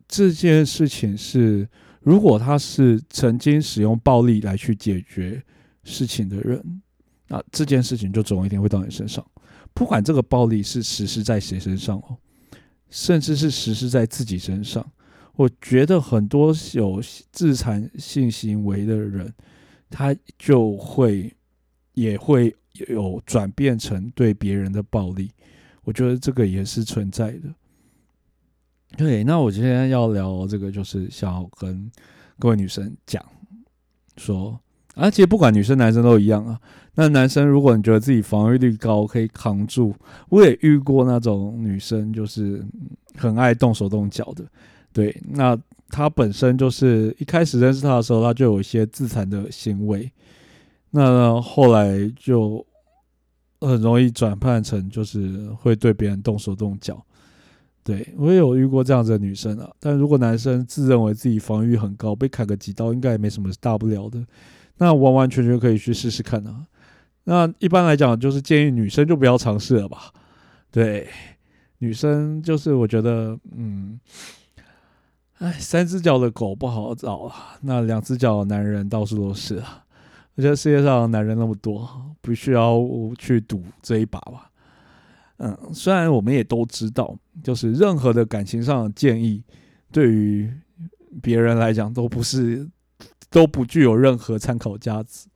[0.07, 5.43] 这件事情是，如果他是曾经使用暴力来去解决
[5.83, 6.81] 事情的人，
[7.27, 9.25] 那这件事情就总有一天会到你身上，
[9.73, 12.17] 不管这个暴力是实施在谁身上哦。
[12.89, 14.85] 甚至是实施在自己身上，
[15.35, 19.33] 我觉得很多有自残性行为的人，
[19.89, 21.33] 他就会
[21.93, 25.31] 也会有转变成对别人的暴力，
[25.83, 27.53] 我觉得这个也是存在的。
[28.97, 31.89] 对，那我今天要聊这个，就是想要跟
[32.37, 33.23] 各位女生讲
[34.17, 34.59] 说，
[34.95, 36.59] 而且不管女生男生都一样啊。
[36.95, 39.95] 那男生，如果你觉得自己防御力高，可以扛住。
[40.27, 42.61] 我也遇过那种女生，就是
[43.15, 44.45] 很爱动手动脚的。
[44.91, 45.57] 对，那
[45.87, 50.11] 她本身就是一开始认识她的时候，她就有一些自残的行为。
[50.91, 52.65] 那后来就
[53.59, 57.03] 很容易转换成就是会对别人动手动脚。
[57.83, 59.67] 对我也有遇过这样子的女生啊。
[59.79, 64.23] 但如果男生自认为自己防御很高，被砍个几刀应该也没什么大不了的，
[64.77, 66.67] 那完完全全可以去试试看啊。
[67.23, 70.11] 那一般来讲，就是建议女生就不要尝试了吧。
[70.69, 71.07] 对，
[71.79, 73.99] 女生就是我觉得，嗯，
[75.39, 79.83] 哎，三只脚的狗不好找啊，那两只脚的男人到处都是啊。
[80.35, 81.89] 我觉得世界上男人那么多，
[82.21, 82.79] 不需要
[83.17, 84.49] 去赌这一把吧。
[85.37, 89.43] 嗯，虽然我们也都知道，就是任何的感情上的建议，
[89.91, 90.51] 对于
[91.21, 92.69] 别人来讲都不是，
[93.29, 95.27] 都不具有任何参考价值。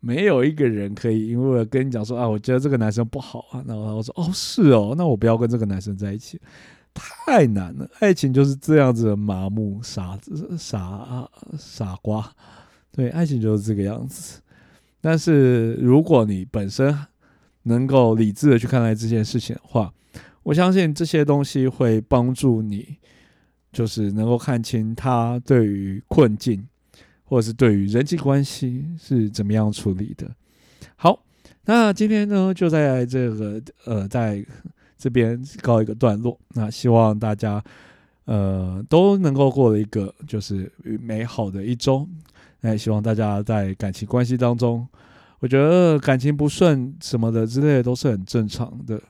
[0.00, 6.40] 没有一个人可以，因为我跟你讲说啊，我觉得这个男生不好啊，然后我说哦是哦，那我不要跟这个男生在一起，
[6.94, 7.90] 太难了。
[7.98, 12.32] 爱情就是这样子的麻木、傻子、傻傻瓜，
[12.92, 14.40] 对，爱情就是这个样子。
[15.00, 16.96] 但是如果你本身
[17.62, 19.92] 能够理智的去看待这件事情的话，
[20.42, 22.96] 我相信这些东西会帮助你，
[23.72, 26.66] 就是能够看清他对于困境。
[27.30, 30.34] 或者是对于人际关系是怎么样处理的？
[30.96, 31.22] 好，
[31.66, 34.42] 那今天呢就在这个呃在
[34.96, 36.40] 这边告一个段落。
[36.54, 37.62] 那希望大家
[38.24, 40.72] 呃都能够过了一个就是
[41.02, 42.08] 美好的一周。
[42.60, 44.86] 那也希望大家在感情关系当中，
[45.40, 49.00] 我觉得感情不顺什么的之类的都是很正常的。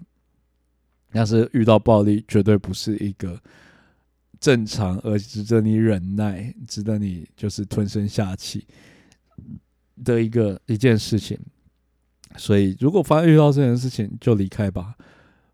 [1.10, 3.40] 但是遇到暴力，绝对不是一个。
[4.40, 8.64] 正常而值得你忍耐、值得你就是吞声下气
[10.04, 11.36] 的一个一件事情，
[12.36, 14.94] 所以如果发现遇到这件事情，就离开吧，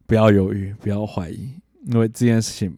[0.07, 1.55] 不要犹豫，不要怀疑，
[1.86, 2.76] 因为这件事情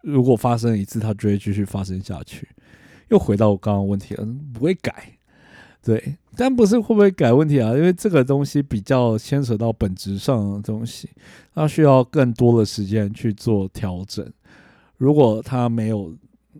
[0.00, 2.48] 如果发生一次，它就会继续发生下去。
[3.08, 5.16] 又回到我刚刚问题了，不会改，
[5.82, 7.74] 对，但不是会不会改问题啊？
[7.74, 11.08] 因为这个东西比较牵扯到本质上的东西，
[11.54, 14.26] 它需要更多的时间去做调整。
[14.96, 16.14] 如果他没有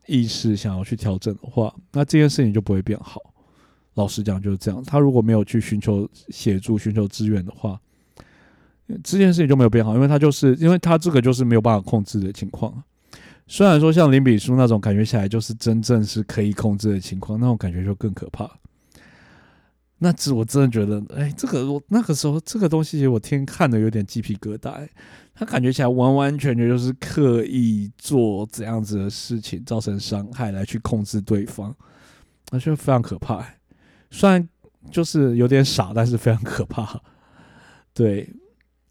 [0.07, 3.21] 意识想要去调整的话，那这件事情就不会变好。
[3.95, 4.83] 老实讲就是这样。
[4.85, 7.81] 他如果没有去寻求协助、寻求资源的话，
[9.03, 12.83] 这件事情就没有变好，因为他就是因为他这个就是没有办法控制的情况。
[13.47, 18.51] 虽然说像林比书那种感觉起来就是真正是可以控制的情况，那种感觉就更可怕。
[19.99, 24.87] 那只我真的觉得，哎，这个我那个时候这个东西，我听看的有点鸡皮疙瘩。
[25.37, 31.75] 他感觉起来完完全全就是刻意做这样子的事情，造成伤害来去控制对方，
[32.51, 33.45] 那就非常可怕。
[34.11, 34.49] 虽然
[34.93, 37.01] 就是有点傻，但是非常可怕。
[37.93, 38.29] 对，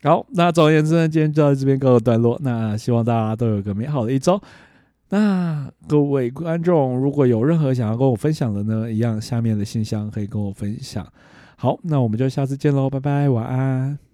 [0.03, 2.37] 好，那总而言之呢，今天就到这边告个段落。
[2.43, 4.41] 那希望大家都有个美好的一周。
[5.09, 11.07] 那各位观众，如果有任何想要跟我分享的呢，一样下面的信箱可以跟我分享。
[11.55, 14.12] 好，那我们就下次见喽，拜拜，晚安。